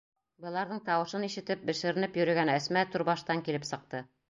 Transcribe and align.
Быларҙың 0.45 0.79
тауышын 0.87 1.27
ишетеп, 1.27 1.61
бешеренеп 1.71 2.19
йөрөгән 2.21 2.53
Әсмә 2.57 2.85
түрбаштан 2.97 3.47
килеп 3.51 3.71
сыҡты. 3.75 4.05